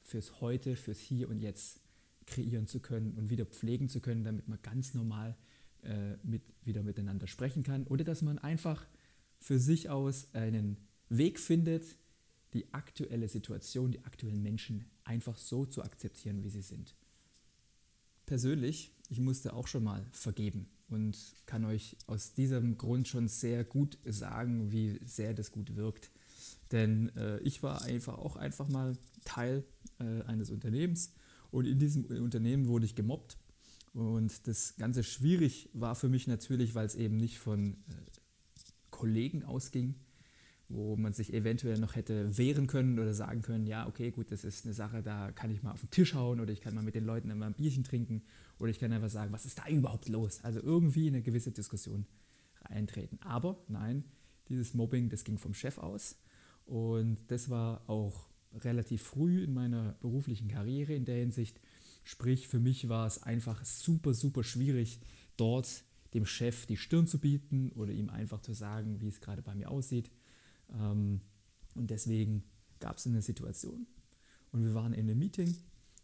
fürs 0.00 0.40
Heute, 0.40 0.74
fürs 0.74 0.98
Hier 0.98 1.28
und 1.28 1.40
Jetzt 1.40 1.80
kreieren 2.26 2.66
zu 2.66 2.80
können 2.80 3.12
und 3.16 3.30
wieder 3.30 3.46
pflegen 3.46 3.88
zu 3.88 4.00
können, 4.00 4.24
damit 4.24 4.48
man 4.48 4.58
ganz 4.62 4.94
normal 4.94 5.36
äh, 5.82 6.16
mit, 6.22 6.42
wieder 6.64 6.82
miteinander 6.82 7.26
sprechen 7.26 7.62
kann. 7.62 7.86
Oder 7.86 8.04
dass 8.04 8.22
man 8.22 8.38
einfach 8.38 8.86
für 9.38 9.58
sich 9.58 9.90
aus 9.90 10.28
einen 10.34 10.76
Weg 11.08 11.38
findet, 11.38 11.96
die 12.54 12.72
aktuelle 12.72 13.28
Situation, 13.28 13.92
die 13.92 14.04
aktuellen 14.04 14.42
Menschen 14.42 14.86
einfach 15.04 15.36
so 15.36 15.66
zu 15.66 15.82
akzeptieren, 15.82 16.42
wie 16.42 16.50
sie 16.50 16.62
sind. 16.62 16.94
Persönlich, 18.26 18.92
ich 19.08 19.20
musste 19.20 19.54
auch 19.54 19.66
schon 19.66 19.84
mal 19.84 20.06
vergeben 20.12 20.68
und 20.88 21.16
kann 21.46 21.64
euch 21.64 21.96
aus 22.06 22.34
diesem 22.34 22.76
Grund 22.78 23.08
schon 23.08 23.28
sehr 23.28 23.64
gut 23.64 23.98
sagen, 24.04 24.70
wie 24.72 24.98
sehr 25.02 25.34
das 25.34 25.50
gut 25.50 25.76
wirkt. 25.76 26.10
Denn 26.72 27.14
äh, 27.16 27.38
ich 27.40 27.62
war 27.62 27.82
einfach 27.82 28.18
auch 28.18 28.36
einfach 28.36 28.68
mal 28.68 28.96
Teil 29.24 29.64
äh, 29.98 30.22
eines 30.22 30.50
Unternehmens 30.50 31.12
und 31.50 31.66
in 31.66 31.78
diesem 31.78 32.04
Unternehmen 32.04 32.68
wurde 32.68 32.84
ich 32.84 32.94
gemobbt. 32.94 33.38
Und 33.92 34.46
das 34.46 34.76
Ganze 34.76 35.02
schwierig 35.02 35.70
war 35.72 35.94
für 35.94 36.08
mich 36.08 36.26
natürlich, 36.26 36.74
weil 36.74 36.86
es 36.86 36.94
eben 36.94 37.16
nicht 37.16 37.38
von 37.38 37.72
äh, 37.72 37.76
Kollegen 38.90 39.44
ausging, 39.44 39.94
wo 40.68 40.96
man 40.96 41.12
sich 41.12 41.32
eventuell 41.32 41.78
noch 41.78 41.96
hätte 41.96 42.36
wehren 42.36 42.66
können 42.66 42.98
oder 42.98 43.14
sagen 43.14 43.42
können, 43.42 43.66
ja, 43.66 43.86
okay, 43.86 44.10
gut, 44.10 44.30
das 44.30 44.44
ist 44.44 44.64
eine 44.64 44.74
Sache, 44.74 45.02
da 45.02 45.32
kann 45.32 45.50
ich 45.50 45.62
mal 45.62 45.72
auf 45.72 45.80
den 45.80 45.90
Tisch 45.90 46.14
hauen 46.14 46.40
oder 46.40 46.52
ich 46.52 46.60
kann 46.60 46.74
mal 46.74 46.84
mit 46.84 46.94
den 46.94 47.04
Leuten 47.04 47.30
immer 47.30 47.46
ein 47.46 47.54
Bierchen 47.54 47.84
trinken 47.84 48.22
oder 48.58 48.70
ich 48.70 48.78
kann 48.78 48.92
einfach 48.92 49.08
sagen, 49.08 49.32
was 49.32 49.46
ist 49.46 49.58
da 49.58 49.68
überhaupt 49.68 50.08
los? 50.08 50.44
Also 50.44 50.60
irgendwie 50.60 51.08
in 51.08 51.14
eine 51.14 51.22
gewisse 51.22 51.52
Diskussion 51.52 52.06
eintreten. 52.60 53.18
Aber 53.22 53.64
nein, 53.68 54.04
dieses 54.48 54.74
Mobbing, 54.74 55.08
das 55.08 55.24
ging 55.24 55.38
vom 55.38 55.54
Chef 55.54 55.78
aus 55.78 56.16
und 56.66 57.18
das 57.28 57.48
war 57.48 57.88
auch 57.88 58.28
relativ 58.52 59.02
früh 59.02 59.44
in 59.44 59.54
meiner 59.54 59.92
beruflichen 60.00 60.48
Karriere 60.48 60.94
in 60.94 61.04
der 61.04 61.16
Hinsicht. 61.16 61.60
Sprich, 62.08 62.48
für 62.48 62.58
mich 62.58 62.88
war 62.88 63.06
es 63.06 63.22
einfach 63.22 63.62
super, 63.66 64.14
super 64.14 64.42
schwierig, 64.42 64.98
dort 65.36 65.84
dem 66.14 66.24
Chef 66.24 66.64
die 66.64 66.78
Stirn 66.78 67.06
zu 67.06 67.18
bieten 67.18 67.70
oder 67.72 67.92
ihm 67.92 68.08
einfach 68.08 68.40
zu 68.40 68.54
sagen, 68.54 68.98
wie 69.02 69.08
es 69.08 69.20
gerade 69.20 69.42
bei 69.42 69.54
mir 69.54 69.70
aussieht. 69.70 70.10
Ähm, 70.72 71.20
und 71.74 71.90
deswegen 71.90 72.44
gab 72.80 72.96
es 72.96 73.06
eine 73.06 73.20
Situation 73.20 73.86
und 74.52 74.64
wir 74.64 74.72
waren 74.72 74.94
in 74.94 75.00
einem 75.00 75.18
Meeting 75.18 75.54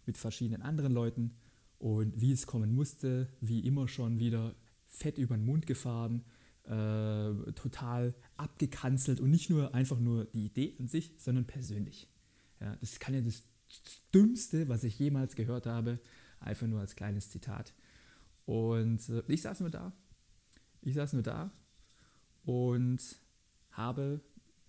mit 0.04 0.18
verschiedenen 0.18 0.60
anderen 0.60 0.92
Leuten 0.92 1.38
und 1.78 2.20
wie 2.20 2.32
es 2.32 2.46
kommen 2.46 2.74
musste, 2.74 3.30
wie 3.40 3.60
immer 3.60 3.88
schon 3.88 4.18
wieder 4.18 4.54
fett 4.86 5.16
über 5.16 5.38
den 5.38 5.46
Mund 5.46 5.66
gefahren, 5.66 6.22
äh, 6.64 7.50
total 7.54 8.14
abgekanzelt 8.36 9.20
und 9.20 9.30
nicht 9.30 9.48
nur 9.48 9.74
einfach 9.74 9.98
nur 9.98 10.26
die 10.26 10.44
Idee 10.44 10.74
an 10.78 10.86
sich, 10.86 11.12
sondern 11.16 11.46
persönlich. 11.46 12.08
Ja, 12.60 12.76
das 12.76 12.98
kann 12.98 13.14
ja 13.14 13.22
das 13.22 13.42
Dümmste, 14.12 14.68
was 14.68 14.84
ich 14.84 14.98
jemals 14.98 15.34
gehört 15.34 15.66
habe, 15.66 15.98
einfach 16.40 16.66
nur 16.66 16.80
als 16.80 16.96
kleines 16.96 17.30
Zitat. 17.30 17.72
Und 18.46 19.08
äh, 19.08 19.22
ich 19.28 19.42
saß 19.42 19.60
nur 19.60 19.70
da. 19.70 19.92
Ich 20.82 20.94
saß 20.94 21.14
nur 21.14 21.22
da 21.22 21.50
und 22.44 23.00
habe 23.70 24.20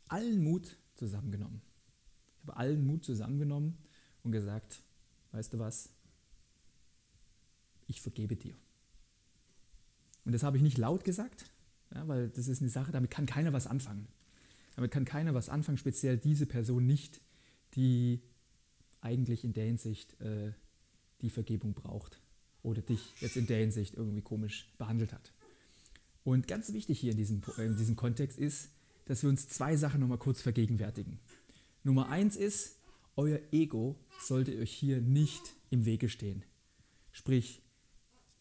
allen 0.08 0.44
Mut 0.44 0.78
zusammengenommen. 0.96 1.62
Ich 2.38 2.48
habe 2.48 2.58
allen 2.58 2.86
Mut 2.86 3.04
zusammengenommen 3.04 3.78
und 4.24 4.32
gesagt, 4.32 4.82
weißt 5.32 5.54
du 5.54 5.60
was, 5.60 5.90
ich 7.88 8.02
vergebe 8.02 8.36
dir. 8.36 8.56
Und 10.24 10.32
das 10.32 10.44
habe 10.44 10.58
ich 10.58 10.64
nicht 10.64 10.78
laut 10.78 11.04
gesagt, 11.04 11.52
ja, 11.94 12.08
weil 12.08 12.30
das 12.30 12.48
ist 12.48 12.62
eine 12.62 12.70
Sache, 12.70 12.92
damit 12.92 13.12
kann 13.12 13.25
keiner 13.25 13.54
was 13.54 13.68
anfangen. 13.68 14.08
Damit 14.75 14.92
kann 14.92 15.06
keiner 15.06 15.34
was 15.34 15.50
anfangen, 15.50 15.78
speziell 15.78 16.18
diese 16.18 16.46
Person 16.46 16.86
nicht, 16.86 17.22
die 17.75 18.22
eigentlich 19.06 19.44
in 19.44 19.54
der 19.54 19.66
Hinsicht 19.66 20.20
äh, 20.20 20.52
die 21.22 21.30
Vergebung 21.30 21.74
braucht 21.74 22.20
oder 22.64 22.82
dich 22.82 23.14
jetzt 23.22 23.38
in 23.38 23.48
der 23.48 23.60
Hinsicht 23.60 23.94
irgendwie 23.94 24.22
komisch 24.22 24.74
behandelt 24.78 25.14
hat. 25.14 25.32
Und 26.24 26.48
ganz 26.48 26.74
wichtig 26.74 27.00
hier 27.00 27.12
in 27.12 27.18
diesem, 27.18 27.42
in 27.58 27.78
diesem 27.78 27.96
Kontext 27.96 28.40
ist, 28.40 28.70
dass 29.06 29.22
wir 29.22 29.30
uns 29.30 29.48
zwei 29.48 29.78
Sachen 29.78 30.02
nochmal 30.02 30.18
kurz 30.18 30.42
vergegenwärtigen. 30.42 31.20
Nummer 31.84 32.10
eins 32.10 32.36
ist, 32.36 32.80
euer 33.16 33.40
Ego 33.52 33.96
sollte 34.20 34.58
euch 34.58 34.72
hier 34.72 35.00
nicht 35.00 35.54
im 35.70 35.86
Wege 35.86 36.10
stehen. 36.10 36.44
Sprich, 37.12 37.62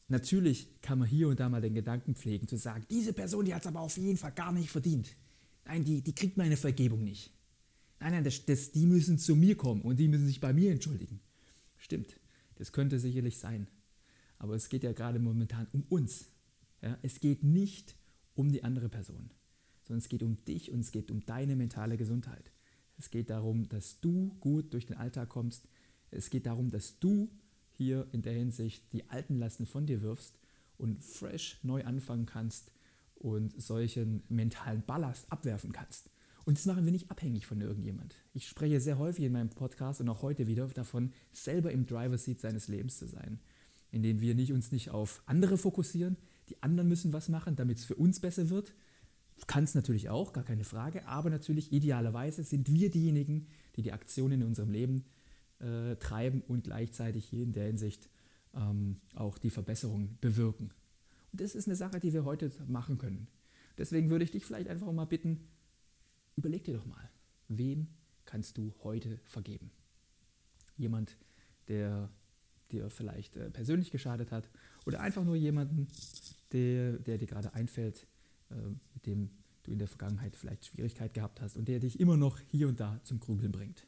natürlich 0.08 0.80
kann 0.80 0.98
man 0.98 1.06
hier 1.06 1.28
und 1.28 1.38
da 1.38 1.50
mal 1.50 1.60
den 1.60 1.74
Gedanken 1.74 2.14
pflegen, 2.14 2.48
zu 2.48 2.56
sagen, 2.56 2.86
diese 2.88 3.12
Person, 3.12 3.44
die 3.44 3.54
hat 3.54 3.62
es 3.62 3.68
aber 3.68 3.80
auf 3.80 3.98
jeden 3.98 4.16
Fall 4.16 4.32
gar 4.32 4.52
nicht 4.52 4.70
verdient. 4.70 5.12
Nein, 5.66 5.84
die, 5.84 6.00
die 6.00 6.14
kriegt 6.14 6.38
meine 6.38 6.56
Vergebung 6.56 7.04
nicht. 7.04 7.33
Nein, 8.04 8.12
nein, 8.12 8.24
das, 8.24 8.44
das, 8.44 8.70
die 8.70 8.84
müssen 8.84 9.16
zu 9.16 9.34
mir 9.34 9.56
kommen 9.56 9.80
und 9.80 9.98
die 9.98 10.08
müssen 10.08 10.26
sich 10.26 10.38
bei 10.38 10.52
mir 10.52 10.70
entschuldigen. 10.70 11.20
Stimmt, 11.78 12.20
das 12.56 12.70
könnte 12.70 12.98
sicherlich 12.98 13.38
sein. 13.38 13.66
Aber 14.36 14.54
es 14.54 14.68
geht 14.68 14.84
ja 14.84 14.92
gerade 14.92 15.18
momentan 15.18 15.68
um 15.72 15.84
uns. 15.88 16.26
Ja, 16.82 16.98
es 17.00 17.18
geht 17.18 17.42
nicht 17.42 17.96
um 18.34 18.52
die 18.52 18.62
andere 18.62 18.90
Person, 18.90 19.30
sondern 19.84 20.00
es 20.00 20.10
geht 20.10 20.22
um 20.22 20.36
dich 20.44 20.70
und 20.70 20.80
es 20.80 20.92
geht 20.92 21.10
um 21.10 21.24
deine 21.24 21.56
mentale 21.56 21.96
Gesundheit. 21.96 22.50
Es 22.98 23.08
geht 23.08 23.30
darum, 23.30 23.70
dass 23.70 24.00
du 24.00 24.36
gut 24.38 24.74
durch 24.74 24.84
den 24.84 24.98
Alltag 24.98 25.30
kommst. 25.30 25.66
Es 26.10 26.28
geht 26.28 26.44
darum, 26.44 26.70
dass 26.70 26.98
du 26.98 27.30
hier 27.72 28.06
in 28.12 28.20
der 28.20 28.34
Hinsicht 28.34 28.92
die 28.92 29.08
alten 29.08 29.36
Lasten 29.36 29.64
von 29.64 29.86
dir 29.86 30.02
wirfst 30.02 30.38
und 30.76 31.02
fresh 31.02 31.58
neu 31.62 31.82
anfangen 31.84 32.26
kannst 32.26 32.70
und 33.14 33.58
solchen 33.62 34.24
mentalen 34.28 34.82
Ballast 34.84 35.32
abwerfen 35.32 35.72
kannst. 35.72 36.10
Und 36.44 36.58
das 36.58 36.66
machen 36.66 36.84
wir 36.84 36.92
nicht 36.92 37.10
abhängig 37.10 37.46
von 37.46 37.60
irgendjemand. 37.60 38.14
Ich 38.34 38.46
spreche 38.46 38.80
sehr 38.80 38.98
häufig 38.98 39.24
in 39.24 39.32
meinem 39.32 39.48
Podcast 39.48 40.00
und 40.00 40.08
auch 40.08 40.22
heute 40.22 40.46
wieder 40.46 40.66
davon, 40.68 41.12
selber 41.32 41.72
im 41.72 41.86
Driver 41.86 42.18
Seat 42.18 42.40
seines 42.40 42.68
Lebens 42.68 42.98
zu 42.98 43.06
sein, 43.06 43.40
indem 43.90 44.20
wir 44.20 44.34
nicht, 44.34 44.52
uns 44.52 44.70
nicht 44.70 44.90
auf 44.90 45.22
andere 45.26 45.56
fokussieren. 45.56 46.16
Die 46.50 46.62
anderen 46.62 46.88
müssen 46.88 47.12
was 47.14 47.28
machen, 47.28 47.56
damit 47.56 47.78
es 47.78 47.84
für 47.84 47.94
uns 47.94 48.20
besser 48.20 48.50
wird. 48.50 48.74
Kann 49.46 49.64
es 49.64 49.74
natürlich 49.74 50.10
auch, 50.10 50.32
gar 50.32 50.44
keine 50.44 50.64
Frage, 50.64 51.06
aber 51.06 51.30
natürlich 51.30 51.72
idealerweise 51.72 52.44
sind 52.44 52.72
wir 52.72 52.90
diejenigen, 52.90 53.46
die 53.76 53.82
die 53.82 53.92
Aktionen 53.92 54.42
in 54.42 54.46
unserem 54.46 54.70
Leben 54.70 55.04
äh, 55.60 55.96
treiben 55.96 56.42
und 56.42 56.64
gleichzeitig 56.64 57.24
hier 57.24 57.42
in 57.42 57.52
der 57.52 57.66
Hinsicht 57.66 58.08
ähm, 58.54 58.96
auch 59.14 59.38
die 59.38 59.50
Verbesserung 59.50 60.18
bewirken. 60.20 60.70
Und 61.32 61.40
das 61.40 61.54
ist 61.54 61.66
eine 61.66 61.76
Sache, 61.76 61.98
die 61.98 62.12
wir 62.12 62.24
heute 62.24 62.52
machen 62.68 62.98
können. 62.98 63.28
Deswegen 63.76 64.10
würde 64.10 64.24
ich 64.24 64.30
dich 64.30 64.44
vielleicht 64.44 64.68
einfach 64.68 64.90
mal 64.92 65.04
bitten, 65.04 65.40
überleg 66.36 66.64
dir 66.64 66.74
doch 66.74 66.86
mal, 66.86 67.10
wem 67.48 67.88
kannst 68.24 68.56
du 68.56 68.74
heute 68.82 69.18
vergeben? 69.24 69.70
Jemand, 70.76 71.16
der 71.68 72.10
dir 72.70 72.90
vielleicht 72.90 73.36
äh, 73.36 73.50
persönlich 73.50 73.90
geschadet 73.90 74.30
hat 74.32 74.48
oder 74.86 75.00
einfach 75.00 75.24
nur 75.24 75.36
jemanden, 75.36 75.88
der, 76.52 76.98
der 76.98 77.18
dir 77.18 77.26
gerade 77.26 77.54
einfällt, 77.54 78.06
äh, 78.50 78.54
mit 78.94 79.06
dem 79.06 79.30
du 79.62 79.70
in 79.70 79.78
der 79.78 79.88
Vergangenheit 79.88 80.36
vielleicht 80.36 80.66
Schwierigkeit 80.66 81.14
gehabt 81.14 81.40
hast 81.40 81.56
und 81.56 81.68
der 81.68 81.80
dich 81.80 82.00
immer 82.00 82.16
noch 82.16 82.38
hier 82.50 82.68
und 82.68 82.80
da 82.80 83.00
zum 83.04 83.20
Grübeln 83.20 83.52
bringt. 83.52 83.86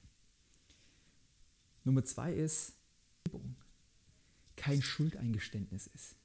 Nummer 1.84 2.04
zwei 2.04 2.32
ist, 2.32 2.74
kein 4.56 4.82
Schuldeingeständnis 4.82 5.86
ist 5.88 6.16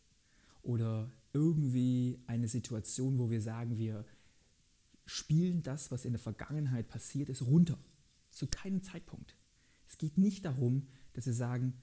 oder 0.63 1.11
irgendwie 1.33 2.19
eine 2.27 2.47
Situation, 2.47 3.19
wo 3.19 3.29
wir 3.29 3.41
sagen, 3.41 3.77
wir 3.77 4.05
spielen 5.11 5.61
das, 5.61 5.91
was 5.91 6.05
in 6.05 6.13
der 6.13 6.19
Vergangenheit 6.19 6.87
passiert 6.87 7.27
ist, 7.27 7.41
runter. 7.41 7.77
Zu 8.31 8.47
keinem 8.47 8.81
Zeitpunkt. 8.81 9.35
Es 9.89 9.97
geht 9.97 10.17
nicht 10.17 10.45
darum, 10.45 10.87
dass 11.11 11.25
wir 11.25 11.33
sagen, 11.33 11.73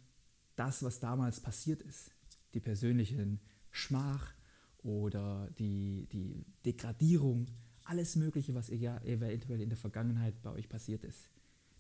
das, 0.57 0.83
was 0.83 0.99
damals 0.99 1.41
passiert 1.41 1.83
ist, 1.83 2.11
die 2.55 2.61
persönlichen 2.61 3.41
Schmach 3.71 4.33
oder 4.79 5.51
die, 5.59 6.09
die 6.11 6.47
Degradierung, 6.65 7.47
alles 7.85 8.17
Mögliche, 8.17 8.55
was 8.55 8.71
eventuell 8.71 9.61
in 9.61 9.69
der 9.69 9.79
Vergangenheit 9.79 10.41
bei 10.43 10.51
euch 10.51 10.69
passiert 10.71 11.05
ist, 11.05 11.29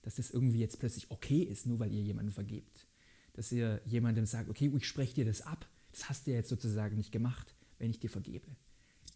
dass 0.02 0.16
das 0.16 0.30
irgendwie 0.30 0.60
jetzt 0.60 0.78
plötzlich 0.78 1.10
okay 1.10 1.42
ist, 1.42 1.66
nur 1.66 1.78
weil 1.78 1.92
ihr 1.92 2.02
jemanden 2.02 2.32
vergebt. 2.32 2.86
Dass 3.32 3.50
ihr 3.52 3.80
jemandem 3.86 4.26
sagt, 4.26 4.50
okay, 4.50 4.70
ich 4.76 4.86
spreche 4.86 5.14
dir 5.14 5.24
das 5.24 5.40
ab, 5.40 5.66
das 5.92 6.10
hast 6.10 6.26
du 6.26 6.32
jetzt 6.32 6.50
sozusagen 6.50 6.96
nicht 6.96 7.10
gemacht, 7.10 7.54
wenn 7.78 7.90
ich 7.90 8.00
dir 8.00 8.10
vergebe. 8.10 8.48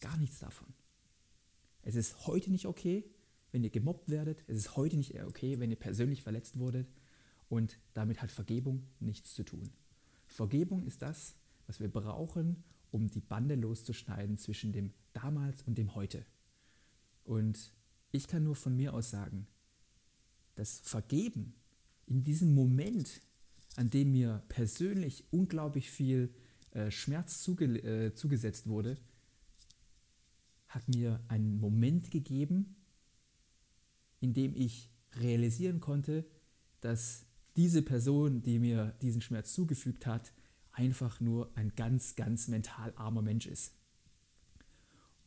Gar 0.00 0.16
nichts 0.16 0.38
davon. 0.38 0.72
Es 1.82 1.94
ist 1.94 2.26
heute 2.26 2.50
nicht 2.50 2.66
okay, 2.66 3.04
wenn 3.50 3.64
ihr 3.64 3.70
gemobbt 3.70 4.08
werdet. 4.08 4.42
Es 4.46 4.56
ist 4.56 4.76
heute 4.76 4.96
nicht 4.96 5.20
okay, 5.22 5.58
wenn 5.58 5.70
ihr 5.70 5.78
persönlich 5.78 6.22
verletzt 6.22 6.58
wurdet. 6.58 6.88
Und 7.48 7.78
damit 7.92 8.22
hat 8.22 8.30
Vergebung 8.30 8.86
nichts 9.00 9.34
zu 9.34 9.42
tun. 9.42 9.70
Vergebung 10.28 10.84
ist 10.84 11.02
das, 11.02 11.34
was 11.66 11.80
wir 11.80 11.88
brauchen, 11.88 12.64
um 12.90 13.10
die 13.10 13.20
Bande 13.20 13.54
loszuschneiden 13.54 14.38
zwischen 14.38 14.72
dem 14.72 14.92
damals 15.12 15.62
und 15.62 15.76
dem 15.76 15.94
heute. 15.94 16.24
Und 17.24 17.72
ich 18.10 18.26
kann 18.26 18.44
nur 18.44 18.56
von 18.56 18.76
mir 18.76 18.94
aus 18.94 19.10
sagen, 19.10 19.46
das 20.54 20.80
Vergeben 20.80 21.54
in 22.06 22.22
diesem 22.22 22.54
Moment, 22.54 23.20
an 23.76 23.90
dem 23.90 24.12
mir 24.12 24.42
persönlich 24.48 25.24
unglaublich 25.30 25.90
viel 25.90 26.34
äh, 26.72 26.90
Schmerz 26.90 27.42
zuge 27.42 27.64
äh, 27.64 28.14
zugesetzt 28.14 28.66
wurde, 28.66 28.98
hat 30.74 30.88
mir 30.88 31.20
einen 31.28 31.60
Moment 31.60 32.10
gegeben, 32.10 32.76
in 34.20 34.32
dem 34.32 34.54
ich 34.54 34.90
realisieren 35.16 35.80
konnte, 35.80 36.24
dass 36.80 37.26
diese 37.56 37.82
Person, 37.82 38.42
die 38.42 38.58
mir 38.58 38.96
diesen 39.02 39.20
Schmerz 39.20 39.52
zugefügt 39.52 40.06
hat, 40.06 40.32
einfach 40.72 41.20
nur 41.20 41.50
ein 41.56 41.74
ganz, 41.76 42.16
ganz 42.16 42.48
mental 42.48 42.94
armer 42.96 43.20
Mensch 43.20 43.46
ist. 43.46 43.74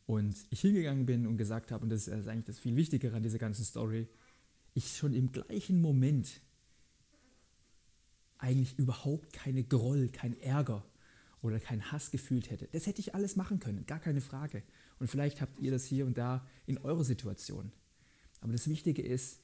Und 0.06 0.36
ich 0.50 0.60
hingegangen 0.60 1.06
bin 1.06 1.26
und 1.26 1.36
gesagt 1.36 1.70
habe, 1.70 1.84
und 1.84 1.90
das 1.90 2.08
ist 2.08 2.28
eigentlich 2.28 2.46
das 2.46 2.58
viel 2.58 2.74
Wichtigere 2.74 3.16
an 3.16 3.22
dieser 3.22 3.38
ganzen 3.38 3.64
Story, 3.64 4.08
ich 4.74 4.96
schon 4.96 5.14
im 5.14 5.30
gleichen 5.30 5.80
Moment 5.80 6.40
eigentlich 8.38 8.78
überhaupt 8.78 9.32
keine 9.32 9.62
Groll, 9.62 10.08
kein 10.08 10.38
Ärger 10.40 10.84
oder 11.42 11.60
keinen 11.60 11.92
Hass 11.92 12.10
gefühlt 12.10 12.50
hätte. 12.50 12.68
Das 12.72 12.86
hätte 12.86 13.00
ich 13.00 13.14
alles 13.14 13.36
machen 13.36 13.60
können, 13.60 13.86
gar 13.86 14.00
keine 14.00 14.20
Frage. 14.20 14.64
Und 14.98 15.08
vielleicht 15.08 15.40
habt 15.40 15.58
ihr 15.60 15.70
das 15.70 15.84
hier 15.84 16.06
und 16.06 16.16
da 16.16 16.46
in 16.66 16.78
eurer 16.78 17.04
Situation. 17.04 17.72
Aber 18.40 18.52
das 18.52 18.68
Wichtige 18.68 19.02
ist, 19.02 19.40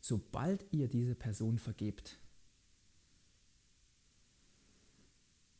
sobald 0.00 0.64
ihr 0.72 0.88
diese 0.88 1.14
Person 1.14 1.58
vergebt, 1.58 2.18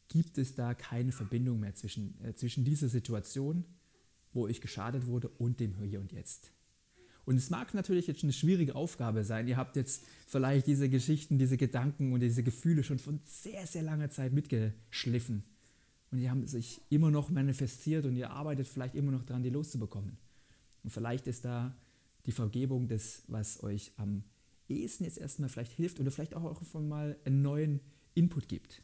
gibt 0.09 0.39
es 0.39 0.55
da 0.55 0.75
keine 0.75 1.13
Verbindung 1.13 1.61
mehr 1.61 1.75
zwischen, 1.75 2.23
äh, 2.23 2.35
zwischen 2.35 2.65
dieser 2.65 2.89
Situation, 2.89 3.65
wo 4.33 4.47
ich 4.47 4.61
geschadet 4.61 5.07
wurde, 5.07 5.29
und 5.29 5.61
dem 5.61 5.75
Hier 5.75 6.01
und 6.01 6.13
Jetzt. 6.13 6.53
Und 7.25 7.37
es 7.37 7.51
mag 7.51 7.73
natürlich 7.73 8.07
jetzt 8.07 8.23
eine 8.23 8.33
schwierige 8.33 8.75
Aufgabe 8.75 9.25
sein. 9.25 9.49
Ihr 9.49 9.57
habt 9.57 9.77
jetzt 9.77 10.05
vielleicht 10.27 10.67
diese 10.67 10.89
Geschichten, 10.89 11.39
diese 11.39 11.57
Gedanken 11.57 12.13
und 12.13 12.21
diese 12.21 12.43
Gefühle 12.43 12.85
schon 12.85 12.99
von 12.99 13.21
sehr, 13.25 13.67
sehr 13.67 13.83
langer 13.83 14.11
Zeit 14.11 14.33
mitgeschliffen 14.33 15.43
und 16.15 16.21
die 16.21 16.31
haben 16.31 16.47
sich 16.47 16.81
immer 16.91 17.11
noch 17.11 17.29
manifestiert 17.29 18.07
und 18.07 18.15
ihr 18.15 18.31
arbeitet 18.31 18.69
vielleicht 18.69 18.95
immer 18.95 19.11
noch 19.11 19.25
daran, 19.25 19.43
die 19.43 19.51
loszubekommen. 19.51 20.17
Und 20.85 20.91
vielleicht 20.91 21.27
ist 21.27 21.45
da 21.45 21.77
die 22.27 22.31
Vergebung 22.31 22.87
das, 22.87 23.25
was 23.27 23.65
euch 23.65 23.91
am 23.97 24.23
ehesten 24.69 25.03
jetzt 25.03 25.19
erstmal 25.19 25.49
vielleicht 25.49 25.73
hilft 25.73 25.99
oder 25.99 26.13
vielleicht 26.13 26.37
auch 26.37 26.63
von 26.63 26.87
mal 26.89 27.19
einen 27.25 27.43
neuen 27.43 27.81
Input 28.15 28.47
gibt. 28.47 28.81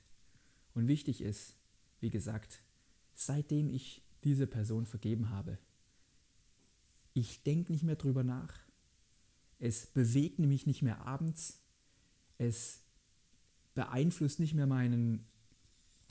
Und 0.74 0.88
wichtig 0.88 1.20
ist, 1.20 1.54
wie 2.00 2.10
gesagt, 2.10 2.64
seitdem 3.14 3.68
ich 3.68 4.02
diese 4.24 4.48
Person 4.48 4.84
vergeben 4.84 5.30
habe, 5.30 5.56
ich 7.14 7.44
denke 7.44 7.70
nicht 7.70 7.84
mehr 7.84 7.94
drüber 7.94 8.24
nach. 8.24 8.58
Es 9.60 9.86
bewegt 9.86 10.40
mich 10.40 10.66
nicht 10.66 10.82
mehr 10.82 11.06
abends. 11.06 11.60
Es 12.38 12.82
beeinflusst 13.74 14.40
nicht 14.40 14.54
mehr 14.54 14.66
meinen, 14.66 15.24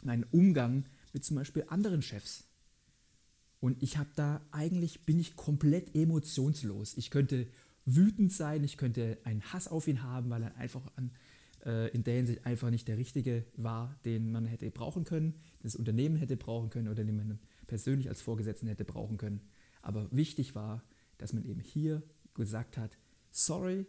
meinen 0.02 0.24
Umgang 0.24 0.86
mit 1.14 1.26
zum 1.26 1.36
Beispiel 1.36 1.66
anderen 1.68 2.02
Chefs. 2.02 2.46
Und 3.60 3.82
ich 3.84 3.98
habe 3.98 4.10
da 4.16 4.42
eigentlich, 4.52 5.06
bin 5.06 5.20
ich 5.20 5.36
komplett 5.36 5.96
emotionslos. 5.96 6.96
Ich 6.98 7.12
könnte 7.12 7.48
wütend 7.86 8.32
sein, 8.32 8.64
ich 8.64 8.78
könnte 8.78 9.18
einen 9.24 9.42
Hass 9.52 9.68
auf 9.68 9.88
ihn 9.88 10.04
haben, 10.04 10.30
weil 10.30 10.44
er 10.44 10.56
einfach 10.56 10.82
an, 10.96 11.12
äh, 11.66 11.90
in 11.90 12.04
der 12.04 12.16
Hinsicht 12.16 12.46
einfach 12.46 12.70
nicht 12.70 12.88
der 12.88 12.98
Richtige 12.98 13.46
war, 13.56 14.00
den 14.06 14.32
man 14.32 14.46
hätte 14.46 14.70
brauchen 14.72 15.04
können, 15.04 15.34
das 15.62 15.76
Unternehmen 15.76 16.16
hätte 16.16 16.38
brauchen 16.38 16.70
können 16.70 16.88
oder 16.88 17.04
den 17.04 17.16
man 17.16 17.40
persönlich 17.68 18.08
als 18.08 18.22
Vorgesetzten 18.22 18.68
hätte 18.68 18.86
brauchen 18.86 19.18
können. 19.18 19.42
Aber 19.82 20.08
wichtig 20.12 20.56
war, 20.56 20.84
dass 21.18 21.34
man 21.34 21.44
eben 21.46 21.60
hier 21.60 22.02
gesagt 22.34 22.78
hat, 22.78 22.98
sorry, 23.32 23.86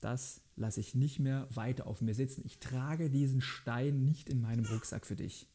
das 0.00 0.42
lasse 0.56 0.80
ich 0.80 0.94
nicht 0.94 1.18
mehr 1.18 1.48
weiter 1.54 1.86
auf 1.86 2.00
mir 2.00 2.14
sitzen. 2.14 2.42
Ich 2.44 2.58
trage 2.58 3.10
diesen 3.10 3.40
Stein 3.40 4.04
nicht 4.04 4.28
in 4.28 4.40
meinem 4.40 4.64
Rucksack 4.66 5.06
für 5.06 5.16
dich 5.16 5.46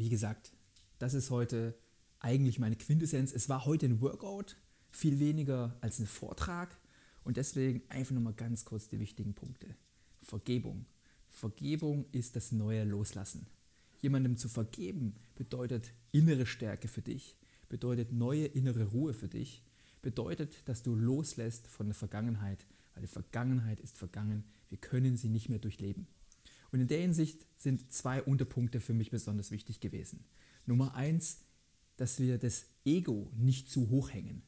wie 0.00 0.08
gesagt, 0.08 0.52
das 0.98 1.12
ist 1.12 1.28
heute 1.28 1.74
eigentlich 2.20 2.58
meine 2.58 2.76
Quintessenz. 2.76 3.32
Es 3.32 3.50
war 3.50 3.66
heute 3.66 3.84
ein 3.84 4.00
Workout, 4.00 4.56
viel 4.88 5.20
weniger 5.20 5.76
als 5.82 5.98
ein 5.98 6.06
Vortrag. 6.06 6.74
Und 7.22 7.36
deswegen 7.36 7.82
einfach 7.90 8.14
nochmal 8.14 8.32
ganz 8.32 8.64
kurz 8.64 8.88
die 8.88 8.98
wichtigen 8.98 9.34
Punkte. 9.34 9.76
Vergebung. 10.22 10.86
Vergebung 11.28 12.06
ist 12.12 12.34
das 12.34 12.50
neue 12.50 12.84
Loslassen. 12.84 13.46
Jemandem 14.00 14.38
zu 14.38 14.48
vergeben 14.48 15.16
bedeutet 15.34 15.92
innere 16.12 16.46
Stärke 16.46 16.88
für 16.88 17.02
dich, 17.02 17.36
bedeutet 17.68 18.10
neue 18.10 18.46
innere 18.46 18.84
Ruhe 18.84 19.12
für 19.12 19.28
dich, 19.28 19.62
bedeutet, 20.00 20.66
dass 20.66 20.82
du 20.82 20.94
loslässt 20.94 21.68
von 21.68 21.86
der 21.86 21.94
Vergangenheit, 21.94 22.64
weil 22.94 23.02
die 23.02 23.06
Vergangenheit 23.06 23.80
ist 23.80 23.98
vergangen, 23.98 24.46
wir 24.70 24.78
können 24.78 25.18
sie 25.18 25.28
nicht 25.28 25.50
mehr 25.50 25.58
durchleben. 25.58 26.06
Und 26.72 26.80
in 26.80 26.88
der 26.88 27.00
Hinsicht 27.00 27.46
sind 27.56 27.92
zwei 27.92 28.22
Unterpunkte 28.22 28.80
für 28.80 28.94
mich 28.94 29.10
besonders 29.10 29.50
wichtig 29.50 29.80
gewesen. 29.80 30.24
Nummer 30.66 30.94
eins, 30.94 31.40
dass 31.96 32.18
wir 32.20 32.38
das 32.38 32.66
Ego 32.84 33.30
nicht 33.36 33.68
zu 33.68 33.90
hoch 33.90 34.10
hängen 34.10 34.42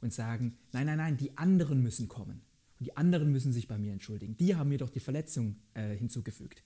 und 0.00 0.12
sagen, 0.12 0.56
nein, 0.72 0.86
nein, 0.86 0.98
nein, 0.98 1.16
die 1.16 1.36
anderen 1.38 1.82
müssen 1.82 2.08
kommen. 2.08 2.42
Und 2.78 2.86
die 2.86 2.96
anderen 2.96 3.32
müssen 3.32 3.52
sich 3.52 3.68
bei 3.68 3.78
mir 3.78 3.92
entschuldigen. 3.92 4.36
Die 4.36 4.54
haben 4.54 4.68
mir 4.68 4.78
doch 4.78 4.90
die 4.90 5.00
Verletzung 5.00 5.56
äh, 5.74 5.96
hinzugefügt. 5.96 6.62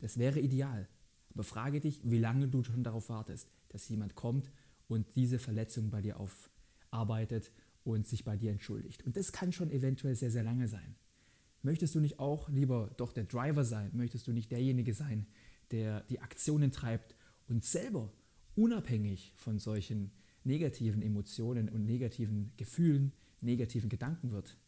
Das 0.00 0.18
wäre 0.18 0.40
ideal. 0.40 0.88
Aber 1.34 1.44
frage 1.44 1.80
dich, 1.80 2.00
wie 2.04 2.18
lange 2.18 2.48
du 2.48 2.62
schon 2.62 2.84
darauf 2.84 3.08
wartest, 3.08 3.48
dass 3.68 3.88
jemand 3.88 4.14
kommt 4.14 4.50
und 4.88 5.06
diese 5.16 5.38
Verletzung 5.38 5.90
bei 5.90 6.00
dir 6.00 6.18
aufarbeitet 6.18 7.50
und 7.82 8.06
sich 8.06 8.24
bei 8.24 8.36
dir 8.36 8.50
entschuldigt. 8.50 9.04
Und 9.04 9.16
das 9.16 9.32
kann 9.32 9.52
schon 9.52 9.70
eventuell 9.70 10.14
sehr, 10.14 10.30
sehr 10.30 10.42
lange 10.42 10.68
sein. 10.68 10.94
Möchtest 11.64 11.94
du 11.94 12.00
nicht 12.00 12.18
auch 12.18 12.50
lieber 12.50 12.90
doch 12.98 13.10
der 13.10 13.24
Driver 13.24 13.64
sein? 13.64 13.90
Möchtest 13.94 14.26
du 14.26 14.32
nicht 14.32 14.52
derjenige 14.52 14.92
sein, 14.92 15.26
der 15.70 16.02
die 16.02 16.20
Aktionen 16.20 16.72
treibt 16.72 17.16
und 17.48 17.64
selber 17.64 18.12
unabhängig 18.54 19.32
von 19.34 19.58
solchen 19.58 20.12
negativen 20.44 21.00
Emotionen 21.00 21.70
und 21.70 21.86
negativen 21.86 22.52
Gefühlen, 22.58 23.12
negativen 23.40 23.88
Gedanken 23.88 24.30
wird? 24.30 24.58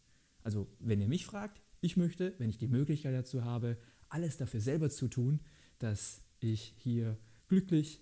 Also 0.43 0.69
wenn 0.81 1.03
ihr 1.03 1.09
mich 1.09 1.27
fragt, 1.27 1.61
ich 1.83 1.99
möchte, 1.99 2.35
wenn 2.39 2.49
ich 2.49 2.57
die 2.57 2.67
Möglichkeit 2.67 3.15
dazu 3.15 3.45
habe, 3.45 3.77
alles 4.09 4.39
dafür 4.39 4.63
selber 4.63 4.89
zu 4.89 5.09
tun, 5.09 5.41
dass 5.79 6.23
ich 6.41 6.73
hier 6.79 7.19
glücklich 7.47 8.01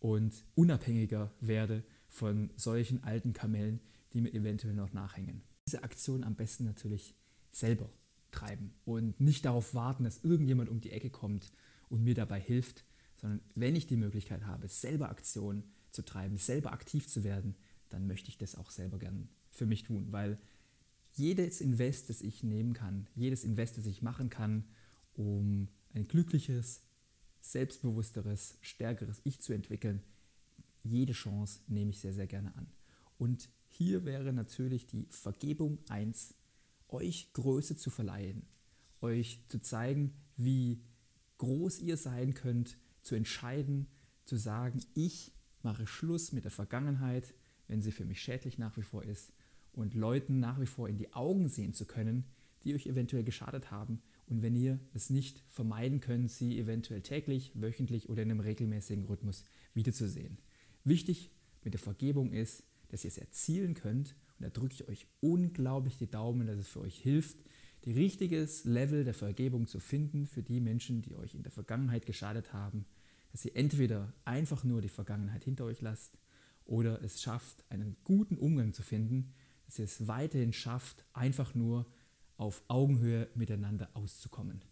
und 0.00 0.44
unabhängiger 0.54 1.32
werde 1.40 1.82
von 2.10 2.50
solchen 2.56 3.04
alten 3.04 3.32
Kamellen, 3.32 3.80
die 4.12 4.20
mir 4.20 4.34
eventuell 4.34 4.74
noch 4.74 4.92
nachhängen. 4.92 5.40
Diese 5.66 5.82
Aktion 5.82 6.24
am 6.24 6.36
besten 6.36 6.64
natürlich 6.64 7.14
selber 7.50 7.88
treiben 8.34 8.74
und 8.84 9.20
nicht 9.20 9.44
darauf 9.44 9.74
warten, 9.74 10.04
dass 10.04 10.22
irgendjemand 10.22 10.68
um 10.68 10.80
die 10.80 10.90
Ecke 10.90 11.10
kommt 11.10 11.50
und 11.88 12.02
mir 12.02 12.14
dabei 12.14 12.40
hilft, 12.40 12.84
sondern 13.16 13.40
wenn 13.54 13.76
ich 13.76 13.86
die 13.86 13.96
Möglichkeit 13.96 14.44
habe, 14.44 14.68
selber 14.68 15.08
Aktionen 15.08 15.64
zu 15.90 16.02
treiben, 16.04 16.36
selber 16.36 16.72
aktiv 16.72 17.08
zu 17.08 17.24
werden, 17.24 17.54
dann 17.88 18.06
möchte 18.06 18.28
ich 18.28 18.38
das 18.38 18.56
auch 18.56 18.70
selber 18.70 18.98
gern 18.98 19.28
für 19.50 19.66
mich 19.66 19.84
tun, 19.84 20.08
weil 20.10 20.38
jedes 21.14 21.60
Invest, 21.60 22.10
das 22.10 22.20
ich 22.20 22.42
nehmen 22.42 22.72
kann, 22.72 23.06
jedes 23.14 23.44
Invest, 23.44 23.78
das 23.78 23.86
ich 23.86 24.02
machen 24.02 24.30
kann, 24.30 24.64
um 25.14 25.68
ein 25.94 26.08
glückliches, 26.08 26.82
selbstbewussteres, 27.40 28.58
stärkeres 28.62 29.20
Ich 29.22 29.40
zu 29.40 29.52
entwickeln, 29.52 30.02
jede 30.82 31.12
Chance 31.12 31.60
nehme 31.68 31.90
ich 31.90 32.00
sehr, 32.00 32.12
sehr 32.12 32.26
gerne 32.26 32.54
an. 32.56 32.66
Und 33.16 33.48
hier 33.68 34.04
wäre 34.04 34.32
natürlich 34.32 34.86
die 34.86 35.06
Vergebung 35.10 35.78
1, 35.88 36.34
euch 36.94 37.32
Größe 37.32 37.76
zu 37.76 37.90
verleihen, 37.90 38.46
euch 39.00 39.42
zu 39.48 39.60
zeigen, 39.60 40.14
wie 40.36 40.80
groß 41.38 41.80
ihr 41.80 41.96
sein 41.96 42.34
könnt, 42.34 42.78
zu 43.02 43.14
entscheiden, 43.14 43.88
zu 44.24 44.36
sagen, 44.36 44.80
ich 44.94 45.32
mache 45.62 45.86
Schluss 45.86 46.32
mit 46.32 46.44
der 46.44 46.50
Vergangenheit, 46.50 47.34
wenn 47.68 47.82
sie 47.82 47.92
für 47.92 48.04
mich 48.04 48.22
schädlich 48.22 48.58
nach 48.58 48.76
wie 48.76 48.82
vor 48.82 49.02
ist 49.02 49.32
und 49.72 49.94
Leuten 49.94 50.40
nach 50.40 50.60
wie 50.60 50.66
vor 50.66 50.88
in 50.88 50.96
die 50.96 51.12
Augen 51.12 51.48
sehen 51.48 51.74
zu 51.74 51.84
können, 51.84 52.24
die 52.62 52.74
euch 52.74 52.86
eventuell 52.86 53.24
geschadet 53.24 53.70
haben 53.70 54.00
und 54.26 54.42
wenn 54.42 54.56
ihr 54.56 54.78
es 54.94 55.10
nicht 55.10 55.42
vermeiden 55.48 56.00
könnt, 56.00 56.30
sie 56.30 56.58
eventuell 56.58 57.02
täglich, 57.02 57.50
wöchentlich 57.54 58.08
oder 58.08 58.22
in 58.22 58.30
einem 58.30 58.40
regelmäßigen 58.40 59.04
Rhythmus 59.04 59.44
wiederzusehen. 59.74 60.38
Wichtig 60.84 61.30
mit 61.62 61.74
der 61.74 61.80
Vergebung 61.80 62.32
ist, 62.32 62.62
dass 62.88 63.04
ihr 63.04 63.08
es 63.08 63.18
erzielen 63.18 63.74
könnt 63.74 64.14
und 64.38 64.44
da 64.44 64.50
drücke 64.50 64.74
ich 64.74 64.88
euch 64.88 65.06
unglaublich 65.20 65.96
die 65.98 66.10
Daumen, 66.10 66.46
dass 66.46 66.58
es 66.58 66.68
für 66.68 66.80
euch 66.80 66.98
hilft, 66.98 67.36
die 67.84 67.92
richtiges 67.92 68.64
Level 68.64 69.04
der 69.04 69.14
Vergebung 69.14 69.66
zu 69.66 69.78
finden 69.78 70.26
für 70.26 70.42
die 70.42 70.60
Menschen, 70.60 71.02
die 71.02 71.14
euch 71.14 71.34
in 71.34 71.42
der 71.42 71.52
Vergangenheit 71.52 72.06
geschadet 72.06 72.52
haben, 72.52 72.86
dass 73.32 73.44
ihr 73.44 73.54
entweder 73.56 74.12
einfach 74.24 74.64
nur 74.64 74.80
die 74.80 74.88
Vergangenheit 74.88 75.44
hinter 75.44 75.64
euch 75.64 75.80
lasst 75.80 76.18
oder 76.64 77.02
es 77.02 77.20
schafft, 77.20 77.64
einen 77.68 77.96
guten 78.04 78.38
Umgang 78.38 78.72
zu 78.72 78.82
finden 78.82 79.32
dass 79.66 79.78
ihr 79.78 79.84
es 79.84 80.06
weiterhin 80.06 80.52
schafft, 80.52 81.04
einfach 81.12 81.54
nur 81.54 81.86
auf 82.36 82.62
Augenhöhe 82.68 83.28
miteinander 83.34 83.88
auszukommen. 83.94 84.62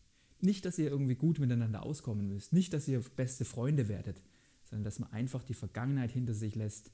Nicht, 0.41 0.65
dass 0.65 0.79
ihr 0.79 0.91
irgendwie 0.91 1.15
gut 1.15 1.39
miteinander 1.39 1.85
auskommen 1.85 2.29
müsst, 2.29 2.53
nicht, 2.53 2.73
dass 2.73 2.89
ihr 2.89 3.01
beste 3.17 3.45
Freunde 3.45 3.89
werdet, 3.89 4.21
sondern 4.65 4.85
dass 4.85 4.99
man 4.99 5.13
einfach 5.13 5.45
die 5.45 5.55
Vergangenheit 5.55 6.11
hinter 6.11 6.35
sich 6.35 6.55
lässt, 6.55 6.91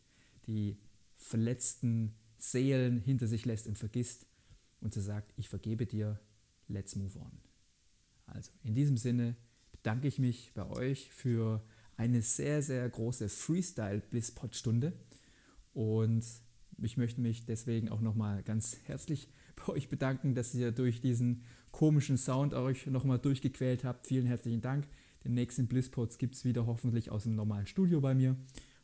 die 0.47 0.77
verletzten 1.17 2.15
Seelen 2.39 3.01
hinter 3.01 3.27
sich 3.27 3.45
lässt 3.45 3.67
und 3.67 3.79
vergisst 3.79 4.27
und 4.81 4.95
so 4.95 5.01
sagt, 5.01 5.33
ich 5.37 5.49
vergebe 5.49 5.87
dir, 5.87 6.21
let's 6.69 6.97
move 6.97 7.19
on. 7.19 7.33
Also 8.27 8.53
in 8.63 8.75
diesem 8.75 8.97
Sinne 8.97 9.37
bedanke 9.73 10.09
ich 10.09 10.19
mich 10.19 10.53
bei 10.55 10.67
euch 10.69 11.11
für 11.11 11.63
eine 11.97 12.23
sehr, 12.23 12.63
sehr 12.63 12.89
große 12.89 13.29
Freestyle-Blisspot-Stunde 13.29 14.93
und 15.73 16.25
ich 16.81 16.97
möchte 16.97 17.21
mich 17.21 17.45
deswegen 17.45 17.89
auch 17.89 18.01
nochmal 18.01 18.43
ganz 18.43 18.77
herzlich 18.85 19.29
bei 19.57 19.73
euch 19.73 19.89
bedanken, 19.89 20.35
dass 20.35 20.55
ihr 20.55 20.73
durch 20.73 21.01
diesen 21.01 21.45
komischen 21.73 22.17
Sound 22.17 22.55
euch 22.55 22.87
nochmal 22.87 23.19
durchgequält 23.19 23.85
habt. 23.85 24.07
Vielen 24.07 24.27
herzlichen 24.27 24.61
Dank. 24.61 24.87
Den 25.25 25.35
nächsten 25.35 25.67
Blisspods 25.67 26.19
gibt 26.19 26.37
es 26.37 26.45
wieder 26.45 26.67
hoffentlich 26.67 27.11
aus 27.11 27.25
dem 27.25 27.35
normalen 27.35 27.67
Studio 27.67 28.01
bei 28.01 28.15
mir. 28.15 28.37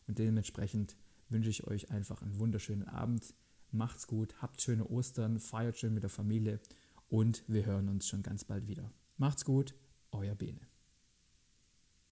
Und 0.07 0.19
dementsprechend 0.19 0.97
wünsche 1.29 1.51
ich 1.51 1.67
euch 1.67 1.90
einfach 1.90 2.23
einen 2.23 2.38
wunderschönen 2.38 2.85
Abend. 2.85 3.35
Macht's 3.74 4.06
gut, 4.06 4.40
habt 4.40 4.62
schöne 4.62 4.87
Ostern, 4.87 5.40
feiert 5.40 5.76
schön 5.76 5.94
mit 5.94 6.04
der 6.04 6.10
Familie 6.10 6.60
und 7.08 7.42
wir 7.48 7.66
hören 7.66 7.88
uns 7.88 8.06
schon 8.06 8.22
ganz 8.22 8.44
bald 8.44 8.68
wieder. 8.68 8.92
Macht's 9.16 9.44
gut, 9.44 9.74
euer 10.12 10.37
Bene. 10.37 10.60